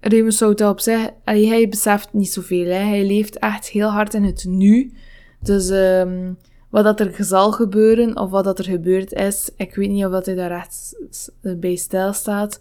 Remus 0.01 0.37
Souta 0.37 0.71
op 0.71 0.81
zich, 0.81 1.11
hij 1.25 1.69
beseft 1.69 2.13
niet 2.13 2.33
zoveel. 2.33 2.67
Hè. 2.67 2.79
Hij 2.79 3.07
leeft 3.07 3.39
echt 3.39 3.69
heel 3.69 3.89
hard 3.89 4.15
in 4.15 4.25
het 4.25 4.45
nu. 4.49 4.93
Dus 5.41 5.69
um, 5.71 6.39
wat 6.69 6.85
dat 6.85 7.01
er 7.01 7.15
zal 7.19 7.53
gebeuren, 7.53 8.17
of 8.17 8.31
wat 8.31 8.45
dat 8.45 8.59
er 8.59 8.65
gebeurd 8.65 9.13
is, 9.13 9.51
ik 9.57 9.75
weet 9.75 9.91
niet 9.91 10.05
of 10.05 10.13
dat 10.13 10.27
hij 10.27 10.35
daar 10.35 10.51
echt 10.51 10.95
bij 11.41 11.77
stilstaat. 11.77 12.61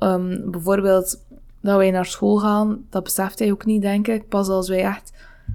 Um, 0.00 0.50
bijvoorbeeld 0.50 1.24
dat 1.60 1.76
wij 1.76 1.90
naar 1.90 2.06
school 2.06 2.36
gaan, 2.36 2.86
dat 2.90 3.04
beseft 3.04 3.38
hij 3.38 3.50
ook 3.50 3.64
niet, 3.64 3.82
denk 3.82 4.08
ik. 4.08 4.28
Pas 4.28 4.48
als 4.48 4.68
wij 4.68 4.82
echt 4.84 5.12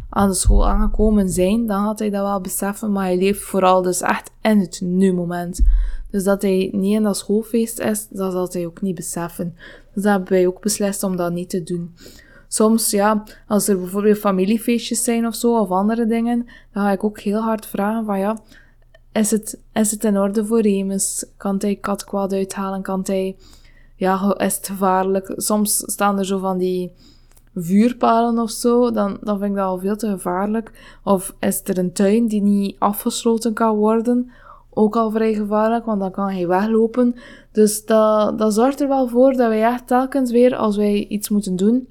aan 0.09 0.29
de 0.29 0.35
school 0.35 0.67
aangekomen 0.67 1.29
zijn, 1.29 1.67
dan 1.67 1.83
gaat 1.85 1.99
hij 1.99 2.09
dat 2.09 2.21
wel 2.23 2.41
beseffen. 2.41 2.91
Maar 2.91 3.03
hij 3.03 3.17
leeft 3.17 3.41
vooral 3.41 3.81
dus 3.81 4.01
echt 4.01 4.31
in 4.41 4.59
het 4.59 4.81
nu-moment. 4.83 5.61
Dus 6.11 6.23
dat 6.23 6.41
hij 6.41 6.69
niet 6.71 6.95
in 6.95 7.03
dat 7.03 7.17
schoolfeest 7.17 7.79
is, 7.79 8.07
dat 8.09 8.31
zal 8.31 8.47
hij 8.51 8.65
ook 8.65 8.81
niet 8.81 8.95
beseffen. 8.95 9.55
Dus 9.93 10.03
dat 10.03 10.11
hebben 10.11 10.31
wij 10.31 10.47
ook 10.47 10.61
beslist 10.61 11.03
om 11.03 11.15
dat 11.15 11.31
niet 11.31 11.49
te 11.49 11.63
doen. 11.63 11.95
Soms, 12.47 12.89
ja, 12.89 13.23
als 13.47 13.67
er 13.67 13.79
bijvoorbeeld 13.79 14.17
familiefeestjes 14.17 15.03
zijn 15.03 15.27
of 15.27 15.35
zo, 15.35 15.59
of 15.59 15.69
andere 15.69 16.05
dingen, 16.05 16.45
dan 16.73 16.83
ga 16.83 16.91
ik 16.91 17.03
ook 17.03 17.19
heel 17.19 17.41
hard 17.41 17.65
vragen 17.65 18.05
van, 18.05 18.19
ja, 18.19 18.37
is 19.11 19.31
het, 19.31 19.59
is 19.73 19.91
het 19.91 20.03
in 20.03 20.17
orde 20.17 20.45
voor 20.45 20.61
Remus? 20.61 21.25
Kan 21.37 21.55
hij 21.59 21.79
kwaad 22.05 22.33
uithalen? 22.33 22.81
Kan 22.81 23.01
hij, 23.03 23.35
ja, 23.95 24.35
is 24.37 24.55
het 24.55 24.67
gevaarlijk. 24.67 25.33
Soms 25.35 25.83
staan 25.85 26.17
er 26.17 26.25
zo 26.25 26.37
van 26.37 26.57
die 26.57 26.93
vuurpalen 27.55 28.39
of 28.39 28.49
zo, 28.49 28.91
dan, 28.91 29.17
dan 29.21 29.39
vind 29.39 29.49
ik 29.51 29.57
dat 29.57 29.65
al 29.65 29.79
veel 29.79 29.95
te 29.95 30.09
gevaarlijk. 30.09 30.71
Of 31.03 31.35
is 31.39 31.61
er 31.63 31.77
een 31.77 31.93
tuin 31.93 32.27
die 32.27 32.41
niet 32.41 32.75
afgesloten 32.79 33.53
kan 33.53 33.75
worden, 33.75 34.31
ook 34.69 34.95
al 34.95 35.11
vrij 35.11 35.33
gevaarlijk, 35.33 35.85
want 35.85 35.99
dan 35.99 36.11
kan 36.11 36.29
hij 36.29 36.47
weglopen. 36.47 37.15
Dus 37.51 37.85
dat, 37.85 38.37
dat 38.37 38.53
zorgt 38.53 38.81
er 38.81 38.87
wel 38.87 39.07
voor 39.07 39.33
dat 39.33 39.47
wij 39.47 39.63
echt 39.63 39.87
telkens 39.87 40.31
weer, 40.31 40.55
als 40.55 40.77
wij 40.77 41.05
iets 41.07 41.29
moeten 41.29 41.55
doen, 41.55 41.87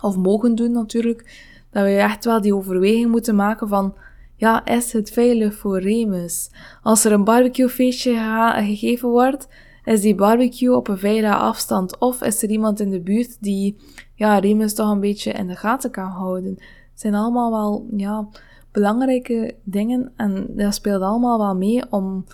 of 0.00 0.16
mogen 0.16 0.54
doen 0.54 0.72
natuurlijk, 0.72 1.48
dat 1.70 1.82
wij 1.82 1.98
echt 1.98 2.24
wel 2.24 2.40
die 2.40 2.54
overweging 2.54 3.10
moeten 3.10 3.34
maken 3.34 3.68
van, 3.68 3.94
ja, 4.36 4.64
is 4.66 4.92
het 4.92 5.10
veilig 5.10 5.54
voor 5.54 5.80
Remus? 5.80 6.50
Als 6.82 7.04
er 7.04 7.12
een 7.12 7.24
barbecuefeestje 7.24 8.14
gegeven 8.54 9.08
wordt, 9.08 9.48
is 9.84 10.00
die 10.00 10.14
barbecue 10.14 10.76
op 10.76 10.88
een 10.88 10.98
veilige 10.98 11.34
afstand? 11.34 11.98
Of 11.98 12.22
is 12.22 12.42
er 12.42 12.50
iemand 12.50 12.80
in 12.80 12.90
de 12.90 13.00
buurt 13.00 13.36
die 13.40 13.76
ja, 14.14 14.38
Remus 14.38 14.74
toch 14.74 14.90
een 14.90 15.00
beetje 15.00 15.32
in 15.32 15.46
de 15.46 15.56
gaten 15.56 15.90
kan 15.90 16.10
houden? 16.10 16.54
Het 16.90 17.00
zijn 17.00 17.14
allemaal 17.14 17.50
wel 17.50 17.86
ja, 17.96 18.28
belangrijke 18.72 19.54
dingen 19.62 20.12
en 20.16 20.46
dat 20.48 20.74
speelt 20.74 21.02
allemaal 21.02 21.38
wel 21.38 21.56
mee 21.56 21.82
om, 21.90 22.24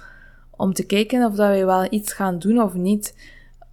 om 0.57 0.73
te 0.73 0.87
kijken 0.87 1.27
of 1.27 1.35
dat 1.35 1.47
wij 1.47 1.67
wel 1.67 1.87
iets 1.91 2.13
gaan 2.13 2.39
doen 2.39 2.63
of 2.63 2.75
niet. 2.75 3.15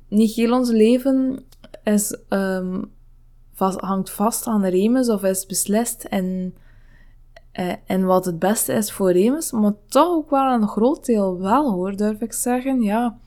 Niet 0.07 0.33
heel 0.33 0.53
ons 0.53 0.71
leven 0.71 1.43
is, 1.83 2.17
um, 2.29 2.91
vast, 3.53 3.79
hangt 3.79 4.11
vast 4.11 4.47
aan 4.47 4.65
Remus 4.65 5.09
of 5.09 5.23
is 5.23 5.45
beslist 5.45 6.03
en, 6.03 6.55
eh, 7.51 7.73
en 7.85 8.05
wat 8.05 8.25
het 8.25 8.39
beste 8.39 8.73
is 8.73 8.91
voor 8.91 9.11
Remus, 9.11 9.51
maar 9.51 9.73
toch 9.87 10.07
ook 10.07 10.29
wel 10.29 10.51
een 10.51 10.67
groot 10.67 11.05
deel 11.05 11.39
wel 11.39 11.71
hoor, 11.71 11.95
durf 11.95 12.21
ik 12.21 12.33
zeggen. 12.33 12.81
Ja, 12.81 13.17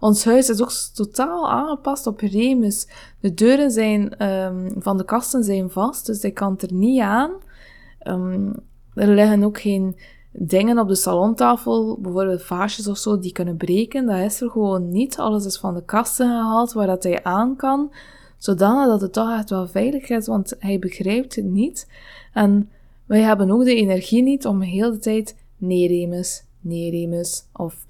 ons 0.00 0.24
huis 0.24 0.48
is 0.48 0.62
ook 0.62 0.72
totaal 0.94 1.50
aangepast 1.50 2.06
op 2.06 2.20
Remus. 2.20 2.88
De 3.20 3.34
deuren 3.34 3.70
zijn, 3.70 4.26
um, 4.26 4.72
van 4.78 4.96
de 4.96 5.04
kasten 5.04 5.44
zijn 5.44 5.70
vast, 5.70 6.06
dus 6.06 6.20
ik 6.20 6.34
kan 6.34 6.58
er 6.58 6.72
niet 6.72 7.00
aan. 7.00 7.30
Um, 8.06 8.54
er 8.94 9.08
liggen 9.08 9.44
ook 9.44 9.60
geen 9.60 9.96
dingen 10.32 10.78
op 10.78 10.88
de 10.88 10.94
salontafel, 10.94 11.98
bijvoorbeeld 12.00 12.42
vaasjes 12.42 12.88
of 12.88 12.98
zo, 12.98 13.18
die 13.18 13.32
kunnen 13.32 13.56
breken. 13.56 14.06
Dat 14.06 14.18
is 14.18 14.40
er 14.40 14.50
gewoon 14.50 14.88
niet. 14.88 15.18
Alles 15.18 15.44
is 15.44 15.58
van 15.58 15.74
de 15.74 15.84
kasten 15.84 16.26
gehaald 16.26 16.72
waar 16.72 16.86
dat 16.86 17.02
hij 17.02 17.22
aan 17.22 17.56
kan, 17.56 17.92
zodanig 18.38 18.86
dat 18.86 19.00
het 19.00 19.12
toch 19.12 19.30
echt 19.30 19.50
wel 19.50 19.66
veilig 19.66 20.08
is, 20.08 20.26
want 20.26 20.54
hij 20.58 20.78
begrijpt 20.78 21.36
het 21.36 21.44
niet. 21.44 21.88
En 22.32 22.70
wij 23.06 23.20
hebben 23.20 23.50
ook 23.50 23.64
de 23.64 23.74
energie 23.74 24.22
niet 24.22 24.46
om 24.46 24.60
heel 24.60 24.90
de 24.90 24.98
tijd 24.98 25.36
nee 25.56 25.88
Remus, 25.88 26.44
nee 26.60 26.90
Remus, 26.90 27.44
of 27.52 27.86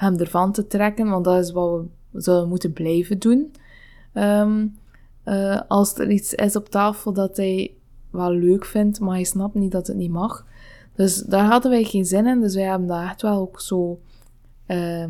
hem 0.00 0.16
ervan 0.16 0.52
te 0.52 0.66
trekken, 0.66 1.08
want 1.08 1.24
dat 1.24 1.44
is 1.44 1.52
wat 1.52 1.82
we 2.10 2.20
zouden 2.20 2.48
moeten 2.48 2.72
blijven 2.72 3.18
doen. 3.18 3.52
Um, 4.14 4.78
uh, 5.24 5.60
als 5.68 5.98
er 5.98 6.10
iets 6.10 6.34
is 6.34 6.56
op 6.56 6.68
tafel 6.68 7.12
dat 7.12 7.36
hij 7.36 7.74
wel 8.10 8.32
leuk 8.32 8.64
vindt, 8.64 9.00
maar 9.00 9.14
hij 9.14 9.24
snapt 9.24 9.54
niet 9.54 9.72
dat 9.72 9.86
het 9.86 9.96
niet 9.96 10.10
mag. 10.10 10.46
Dus 10.94 11.16
daar 11.16 11.44
hadden 11.44 11.70
wij 11.70 11.84
geen 11.84 12.04
zin 12.04 12.26
in, 12.26 12.40
dus 12.40 12.54
wij 12.54 12.64
hebben 12.64 12.88
daar 12.88 13.08
echt 13.08 13.22
wel 13.22 13.40
ook 13.40 13.60
zo 13.60 14.00
uh, 14.66 15.04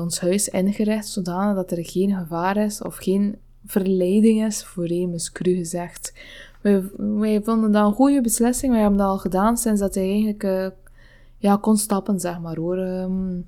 ons 0.00 0.20
huis 0.20 0.48
ingericht, 0.48 1.08
zodanig 1.08 1.54
dat 1.54 1.70
er 1.70 1.84
geen 1.84 2.16
gevaar 2.16 2.56
is 2.56 2.82
of 2.82 2.96
geen 2.96 3.36
verleiding 3.66 4.44
is, 4.44 4.64
voor 4.64 4.86
Remus 4.86 5.32
cru 5.32 5.54
gezegd. 5.54 6.12
Wij, 6.60 6.82
wij 6.96 7.42
vonden 7.42 7.72
dat 7.72 7.86
een 7.86 7.92
goede 7.92 8.20
beslissing, 8.20 8.72
wij 8.72 8.80
hebben 8.80 8.98
dat 8.98 9.08
al 9.08 9.18
gedaan 9.18 9.56
sinds 9.56 9.80
dat 9.80 9.94
hij 9.94 10.10
eigenlijk 10.10 10.42
uh, 10.42 10.66
ja, 11.44 11.56
kon 11.56 11.76
stappen, 11.76 12.20
zeg 12.20 12.40
maar 12.40 12.56
hoor. 12.56 12.78
Um, 12.78 13.46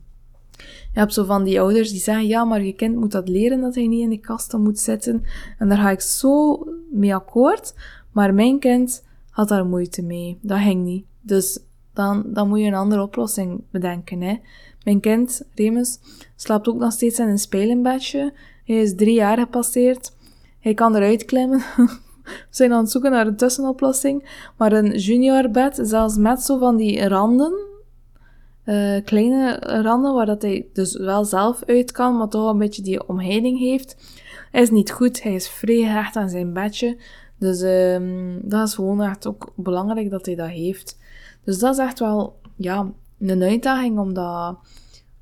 je 0.93 0.99
hebt 0.99 1.13
zo 1.13 1.25
van 1.25 1.45
die 1.45 1.61
ouders 1.61 1.91
die 1.91 2.01
zeggen, 2.01 2.27
ja, 2.27 2.45
maar 2.45 2.63
je 2.63 2.73
kind 2.73 2.97
moet 2.97 3.13
dat 3.13 3.29
leren 3.29 3.61
dat 3.61 3.75
hij 3.75 3.87
niet 3.87 4.01
in 4.01 4.11
de 4.11 4.19
kasten 4.19 4.63
moet 4.63 4.79
zitten. 4.79 5.25
En 5.59 5.69
daar 5.69 5.79
ga 5.79 5.91
ik 5.91 6.01
zo 6.01 6.65
mee 6.91 7.15
akkoord. 7.15 7.75
Maar 8.13 8.35
mijn 8.35 8.59
kind 8.59 9.05
had 9.31 9.49
daar 9.49 9.67
moeite 9.67 10.03
mee. 10.03 10.39
Dat 10.43 10.59
ging 10.59 10.85
niet. 10.85 11.05
Dus 11.21 11.59
dan, 11.93 12.25
dan 12.27 12.49
moet 12.49 12.59
je 12.59 12.67
een 12.67 12.75
andere 12.75 13.03
oplossing 13.03 13.63
bedenken. 13.71 14.21
Hè. 14.21 14.39
Mijn 14.85 15.01
kind, 15.01 15.43
Remus, 15.55 15.99
slaapt 16.35 16.69
ook 16.69 16.79
nog 16.79 16.93
steeds 16.93 17.19
in 17.19 17.29
een 17.29 17.39
spelenbedje. 17.39 18.33
Hij 18.65 18.77
is 18.77 18.95
drie 18.95 19.15
jaar 19.15 19.39
gepasseerd. 19.39 20.17
Hij 20.61 20.75
kan 20.75 20.97
eruit 20.97 21.25
klimmen. 21.25 21.63
We 22.25 22.47
zijn 22.51 22.73
aan 22.73 22.83
het 22.83 22.91
zoeken 22.91 23.11
naar 23.11 23.27
een 23.27 23.37
tussenoplossing. 23.37 24.45
Maar 24.57 24.73
een 24.73 24.99
juniorbed, 24.99 25.79
zelfs 25.83 26.17
met 26.17 26.43
zo 26.43 26.59
van 26.59 26.77
die 26.77 27.09
randen, 27.09 27.66
uh, 28.67 29.05
kleine 29.05 29.59
randen, 29.83 30.15
waar 30.15 30.27
dat 30.27 30.43
hij 30.43 30.67
dus 30.73 30.97
wel 30.97 31.25
zelf 31.25 31.65
uit 31.65 31.93
kan, 31.93 32.17
maar 32.17 32.29
toch 32.29 32.51
een 32.51 32.59
beetje 32.59 32.83
die 32.83 33.09
omheining 33.09 33.59
heeft, 33.59 33.97
is 34.53 34.71
niet 34.71 34.93
goed. 34.93 35.23
Hij 35.23 35.35
is 35.35 35.49
vrij 35.49 35.83
hecht 35.83 36.17
aan 36.17 36.29
zijn 36.29 36.53
bedje. 36.53 36.97
Dus 37.39 37.61
um, 37.61 38.41
dat 38.43 38.69
is 38.69 38.75
gewoon 38.75 39.03
echt 39.03 39.27
ook 39.27 39.53
belangrijk 39.57 40.11
dat 40.11 40.27
hij 40.27 40.35
dat 40.35 40.49
heeft. 40.49 40.99
Dus 41.45 41.59
dat 41.59 41.73
is 41.73 41.85
echt 41.85 41.99
wel 41.99 42.39
ja, 42.57 42.93
een 43.19 43.43
uitdaging 43.43 43.99
om, 43.99 44.17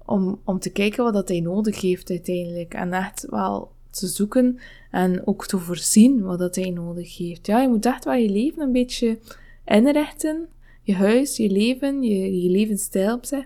om, 0.05 0.41
om 0.45 0.59
te 0.59 0.71
kijken 0.71 1.05
wat 1.05 1.15
dat 1.15 1.29
hij 1.29 1.41
nodig 1.41 1.81
heeft 1.81 2.11
uiteindelijk. 2.11 2.75
En 2.75 2.93
echt 2.93 3.27
wel 3.31 3.71
te 3.91 4.07
zoeken 4.07 4.59
en 4.91 5.27
ook 5.27 5.47
te 5.47 5.59
voorzien 5.59 6.23
wat 6.23 6.39
dat 6.39 6.55
hij 6.55 6.71
nodig 6.71 7.17
heeft. 7.17 7.47
Ja, 7.47 7.61
je 7.61 7.69
moet 7.69 7.87
echt 7.87 8.05
wel 8.05 8.15
je 8.15 8.31
leven 8.31 8.63
een 8.63 8.73
beetje 8.73 9.19
inrichten 9.65 10.49
je 10.85 10.95
huis, 10.95 11.37
je 11.37 11.51
leven, 11.51 12.03
je, 12.03 12.43
je 12.43 12.51
levensstijl 12.51 13.15
op 13.15 13.25
zich, 13.25 13.45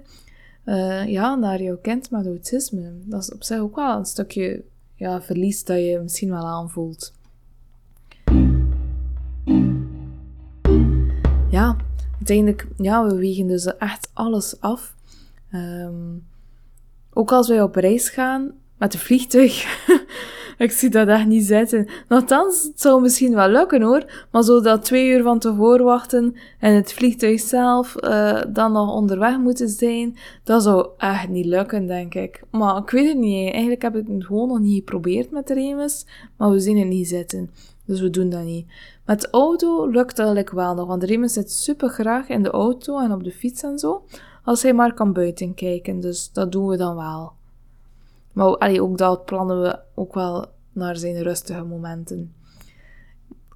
uh, 0.64 1.06
ja, 1.06 1.34
naar 1.34 1.62
jouw 1.62 1.78
kind 1.78 2.10
met 2.10 2.26
autisme. 2.26 2.92
Dat 3.04 3.22
is 3.22 3.32
op 3.32 3.44
zich 3.44 3.58
ook 3.58 3.76
wel 3.76 3.98
een 3.98 4.04
stukje 4.04 4.64
ja, 4.94 5.22
verlies 5.22 5.64
dat 5.64 5.78
je 5.78 6.00
misschien 6.02 6.30
wel 6.30 6.46
aanvoelt. 6.46 7.12
Ja, 11.50 11.76
uiteindelijk, 12.16 12.66
ja, 12.76 13.06
we 13.06 13.14
wegen 13.14 13.46
dus 13.46 13.76
echt 13.76 14.10
alles 14.12 14.60
af. 14.60 14.96
Um, 15.52 16.26
ook 17.12 17.32
als 17.32 17.48
wij 17.48 17.62
op 17.62 17.74
reis 17.74 18.08
gaan 18.08 18.52
met 18.78 18.94
een 18.94 19.00
vliegtuig, 19.00 19.62
ik 20.58 20.70
zie 20.72 20.88
dat 20.88 21.08
echt 21.08 21.26
niet 21.26 21.44
zitten. 21.44 21.88
Nochtans, 22.08 22.62
het 22.62 22.80
zou 22.80 23.02
misschien 23.02 23.34
wel 23.34 23.48
lukken 23.48 23.82
hoor, 23.82 24.26
maar 24.30 24.42
zo 24.42 24.60
dat 24.60 24.84
twee 24.84 25.08
uur 25.08 25.22
van 25.22 25.38
tevoren 25.38 25.84
wachten 25.84 26.34
en 26.58 26.74
het 26.74 26.92
vliegtuig 26.92 27.40
zelf 27.40 27.94
uh, 28.00 28.42
dan 28.48 28.72
nog 28.72 28.94
onderweg 28.94 29.38
moeten 29.38 29.68
zijn, 29.68 30.16
dat 30.44 30.62
zou 30.62 30.88
echt 30.98 31.28
niet 31.28 31.46
lukken, 31.46 31.86
denk 31.86 32.14
ik. 32.14 32.42
Maar 32.50 32.76
ik 32.76 32.90
weet 32.90 33.08
het 33.08 33.18
niet. 33.18 33.52
Eigenlijk 33.52 33.82
heb 33.82 33.96
ik 33.96 34.06
het 34.08 34.24
gewoon 34.24 34.48
nog 34.48 34.58
niet 34.58 34.78
geprobeerd 34.78 35.30
met 35.30 35.46
de 35.46 35.54
Remus, 35.54 36.06
maar 36.36 36.50
we 36.50 36.58
zien 36.58 36.78
het 36.78 36.88
niet 36.88 37.08
zitten. 37.08 37.50
Dus 37.84 38.00
we 38.00 38.10
doen 38.10 38.30
dat 38.30 38.44
niet. 38.44 38.66
Met 39.06 39.20
de 39.20 39.28
auto 39.30 39.86
lukt 39.86 40.10
het 40.10 40.18
eigenlijk 40.18 40.50
wel 40.50 40.74
nog, 40.74 40.86
want 40.86 41.00
de 41.00 41.06
Remus 41.06 41.32
zit 41.32 41.52
super 41.52 41.88
graag 41.88 42.28
in 42.28 42.42
de 42.42 42.50
auto 42.50 42.98
en 42.98 43.12
op 43.12 43.24
de 43.24 43.32
fiets 43.32 43.62
en 43.62 43.78
zo, 43.78 44.02
als 44.44 44.62
hij 44.62 44.72
maar 44.72 44.94
kan 44.94 45.12
buiten 45.12 45.54
kijken. 45.54 46.00
Dus 46.00 46.32
dat 46.32 46.52
doen 46.52 46.66
we 46.66 46.76
dan 46.76 46.96
wel. 46.96 47.37
Maar 48.38 48.80
ook 48.80 48.98
dat 48.98 49.24
plannen 49.24 49.62
we 49.62 49.78
ook 49.94 50.14
wel 50.14 50.46
naar 50.72 50.96
zijn 50.96 51.22
rustige 51.22 51.64
momenten. 51.64 52.34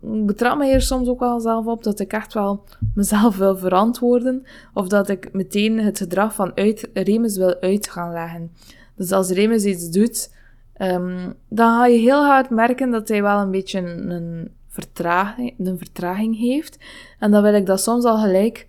Ik 0.01 0.27
betrap 0.27 0.59
me 0.59 0.65
hier 0.65 0.81
soms 0.81 1.09
ook 1.09 1.21
wel 1.21 1.41
zelf 1.41 1.67
op 1.67 1.83
dat 1.83 2.01
ik 2.01 2.13
echt 2.13 2.33
wel 2.33 2.65
mezelf 2.95 3.37
wil 3.37 3.57
verantwoorden. 3.57 4.47
Of 4.75 4.89
dat 4.89 5.09
ik 5.09 5.33
meteen 5.33 5.79
het 5.79 5.99
gedrag 5.99 6.35
van 6.35 6.53
uit, 6.55 6.91
Remus 6.93 7.37
wil 7.37 7.61
uit 7.61 7.91
gaan 7.91 8.13
leggen. 8.13 8.53
Dus 8.97 9.13
als 9.13 9.31
Remus 9.31 9.65
iets 9.65 9.91
doet, 9.91 10.35
um, 10.81 11.35
dan 11.49 11.79
ga 11.79 11.87
je 11.87 11.99
heel 11.99 12.25
hard 12.25 12.51
merken 12.51 12.91
dat 12.91 13.09
hij 13.09 13.23
wel 13.23 13.41
een 13.41 13.51
beetje 13.51 13.79
een, 13.79 14.51
vertraging, 14.69 15.55
een 15.59 15.79
vertraging 15.79 16.39
heeft. 16.39 16.79
En 17.19 17.31
dan 17.31 17.43
wil 17.43 17.55
ik 17.55 17.67
dat 17.67 17.81
soms 17.81 18.05
al 18.05 18.19
gelijk 18.19 18.67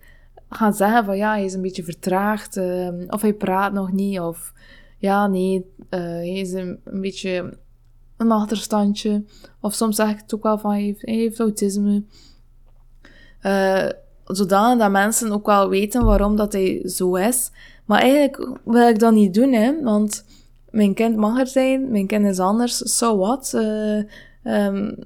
gaan 0.48 0.74
zeggen 0.74 1.04
van 1.04 1.16
ja, 1.16 1.30
hij 1.30 1.44
is 1.44 1.54
een 1.54 1.62
beetje 1.62 1.84
vertraagd. 1.84 2.56
Um, 2.56 3.04
of 3.08 3.22
hij 3.22 3.32
praat 3.32 3.72
nog 3.72 3.92
niet. 3.92 4.20
Of 4.20 4.52
ja, 5.04 5.26
nee, 5.26 5.74
uh, 5.90 6.00
hij 6.00 6.32
is 6.32 6.52
een, 6.52 6.80
beetje 6.84 7.58
een 8.16 8.32
achterstandje. 8.32 9.24
Of 9.60 9.74
soms 9.74 9.96
zeg 9.96 10.10
ik 10.10 10.18
het 10.18 10.34
ook 10.34 10.42
wel 10.42 10.58
van, 10.58 10.70
hij 10.70 10.96
heeft, 10.98 11.38
autisme. 11.38 12.02
Uh, 13.42 13.88
zodanig 14.24 14.78
dat 14.78 14.90
mensen 14.90 15.32
ook 15.32 15.46
wel 15.46 15.68
weten 15.68 16.04
waarom 16.04 16.36
dat 16.36 16.52
hij 16.52 16.88
zo 16.88 17.14
is. 17.14 17.50
Maar 17.84 18.00
eigenlijk 18.00 18.58
wil 18.64 18.88
ik 18.88 18.98
dat 18.98 19.12
niet 19.12 19.34
doen, 19.34 19.52
hè. 19.52 19.82
Want 19.82 20.24
mijn 20.70 20.94
kind 20.94 21.16
mag 21.16 21.38
er 21.38 21.46
zijn, 21.46 21.90
mijn 21.90 22.06
kind 22.06 22.26
is 22.26 22.38
anders, 22.38 22.96
so 22.96 23.16
what. 23.16 23.52
Uh, 23.54 24.02
um, 24.44 24.96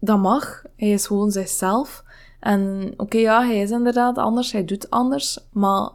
dat 0.00 0.18
mag. 0.18 0.62
Hij 0.76 0.90
is 0.90 1.06
gewoon 1.06 1.30
zichzelf. 1.30 2.04
En 2.40 2.92
oké, 2.96 3.18
ja, 3.18 3.46
hij 3.46 3.60
is 3.60 3.70
inderdaad 3.70 4.18
anders, 4.18 4.52
hij 4.52 4.64
doet 4.64 4.90
anders, 4.90 5.38
maar 5.50 5.90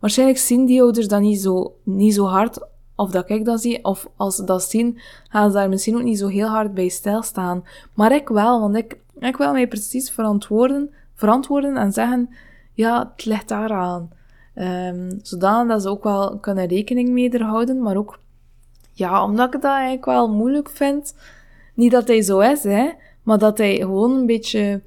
Waarschijnlijk 0.00 0.38
zien 0.38 0.66
die 0.66 0.82
ouders 0.82 1.08
dat 1.08 1.20
niet 1.20 1.40
zo, 1.40 1.74
niet 1.82 2.14
zo 2.14 2.24
hard, 2.24 2.58
of 2.94 3.10
dat 3.10 3.30
ik 3.30 3.44
dat 3.44 3.60
zie, 3.60 3.84
of 3.84 4.08
als 4.16 4.36
ze 4.36 4.44
dat 4.44 4.62
zien, 4.62 4.98
gaan 5.28 5.50
ze 5.50 5.56
daar 5.56 5.68
misschien 5.68 5.96
ook 5.96 6.02
niet 6.02 6.18
zo 6.18 6.26
heel 6.26 6.48
hard 6.48 6.74
bij 6.74 6.88
stilstaan. 6.88 7.64
Maar 7.94 8.14
ik 8.14 8.28
wel, 8.28 8.60
want 8.60 8.76
ik, 8.76 8.96
ik 9.18 9.36
wil 9.36 9.52
mij 9.52 9.68
precies 9.68 10.10
verantwoorden, 10.10 10.90
verantwoorden 11.14 11.76
en 11.76 11.92
zeggen, 11.92 12.30
ja, 12.72 13.12
het 13.14 13.24
ligt 13.24 13.48
daaraan. 13.48 14.10
Um, 14.54 15.18
zodanig 15.22 15.72
dat 15.72 15.82
ze 15.82 15.88
ook 15.88 16.04
wel 16.04 16.38
kunnen 16.38 16.66
rekening 16.66 17.08
mee 17.08 17.42
houden, 17.42 17.82
maar 17.82 17.96
ook 17.96 18.18
Ja, 18.92 19.24
omdat 19.24 19.54
ik 19.54 19.60
dat 19.60 19.72
eigenlijk 19.72 20.04
wel 20.04 20.28
moeilijk 20.28 20.70
vind. 20.70 21.14
Niet 21.74 21.90
dat 21.90 22.08
hij 22.08 22.22
zo 22.22 22.38
is, 22.38 22.62
hè, 22.62 22.90
maar 23.22 23.38
dat 23.38 23.58
hij 23.58 23.76
gewoon 23.76 24.12
een 24.12 24.26
beetje 24.26 24.80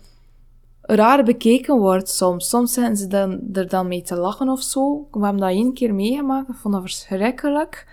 raar 0.86 1.24
bekeken 1.24 1.78
wordt 1.78 2.10
soms. 2.10 2.50
Soms 2.50 2.74
zijn 2.74 2.98
ze 2.98 3.08
dan, 3.08 3.40
er 3.54 3.70
dan 3.70 3.88
mee 3.88 4.02
te 4.02 4.16
lachen 4.16 4.50
of 4.50 4.62
zo. 4.62 5.08
We 5.12 5.20
hebben 5.20 5.42
dat 5.42 5.50
één 5.50 5.74
keer 5.74 5.94
meegemaakt, 5.94 6.50
ik 6.50 6.56
vond 6.56 6.74
dat 6.74 6.84
verschrikkelijk. 6.84 7.88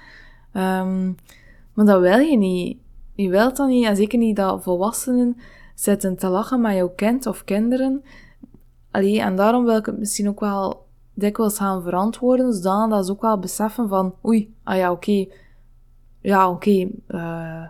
Um, 0.54 1.16
maar 1.74 1.84
dat 1.84 2.00
wil 2.00 2.18
je 2.18 2.36
niet. 2.36 2.78
Je 3.14 3.28
wilt 3.28 3.56
dat 3.56 3.68
niet, 3.68 3.84
en 3.84 3.96
zeker 3.96 4.18
niet 4.18 4.36
dat 4.36 4.62
volwassenen 4.62 5.36
zitten 5.74 6.16
te 6.16 6.28
lachen 6.28 6.60
met 6.60 6.74
jouw 6.74 6.92
kind 6.96 7.26
of 7.26 7.44
kinderen. 7.44 8.04
Allee, 8.90 9.20
en 9.20 9.36
daarom 9.36 9.64
wil 9.64 9.76
ik 9.76 9.86
het 9.86 9.98
misschien 9.98 10.28
ook 10.28 10.40
wel 10.40 10.86
dikwijls 11.14 11.56
gaan 11.56 11.82
verantwoorden, 11.82 12.52
zodat 12.52 12.90
dat 12.90 13.06
ze 13.06 13.12
ook 13.12 13.20
wel 13.20 13.38
beseffen 13.38 13.88
van, 13.88 14.14
oei, 14.24 14.54
ah 14.64 14.76
ja, 14.76 14.90
oké, 14.90 15.26
ja, 16.20 16.50
oké, 16.50 16.88
uh, 17.08 17.64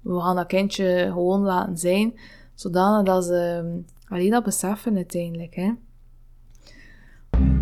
we 0.00 0.20
gaan 0.20 0.36
dat 0.36 0.46
kindje 0.46 1.10
gewoon 1.12 1.42
laten 1.42 1.78
zijn, 1.78 2.14
zodanig 2.54 3.06
dat 3.06 3.24
ze 3.24 3.82
allee, 4.14 4.30
dat 4.30 4.44
beseffen 4.44 4.96
uiteindelijk, 4.96 5.54
hè. 5.54 5.72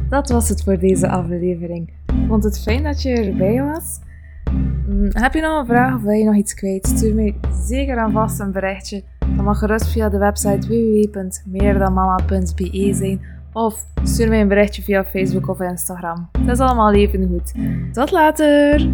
Dat 0.08 0.30
was 0.30 0.48
het 0.48 0.62
voor 0.62 0.78
deze 0.78 1.08
aflevering. 1.08 1.92
Vond 2.28 2.44
het 2.44 2.62
fijn 2.62 2.82
dat 2.82 3.02
je 3.02 3.10
erbij 3.10 3.62
was. 3.62 3.98
Mm, 4.88 5.08
heb 5.10 5.34
je 5.34 5.40
nog 5.40 5.60
een 5.60 5.66
vraag 5.66 5.94
of 5.94 6.02
wil 6.02 6.12
je 6.12 6.24
nog 6.24 6.36
iets 6.36 6.54
kwijt? 6.54 6.86
Stuur 6.86 7.14
mij 7.14 7.34
zeker 7.64 7.98
aan 7.98 8.12
vast 8.12 8.40
een 8.40 8.52
berichtje. 8.52 9.02
Dat 9.18 9.44
mag 9.44 9.58
gerust 9.58 9.88
via 9.88 10.08
de 10.08 10.18
website 10.18 10.68
www.meerdanmama.be 10.68 12.94
zijn. 12.94 13.20
Of 13.52 13.86
stuur 14.02 14.28
mij 14.28 14.40
een 14.40 14.48
berichtje 14.48 14.82
via 14.82 15.04
Facebook 15.04 15.48
of 15.48 15.60
Instagram. 15.60 16.28
Dat 16.32 16.56
is 16.56 16.60
allemaal 16.60 16.92
even 16.92 17.28
goed. 17.28 17.54
Tot 17.92 18.10
later! 18.10 18.90